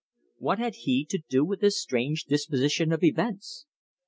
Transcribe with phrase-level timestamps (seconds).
[0.39, 3.67] What had he to do with this strange disposition of events?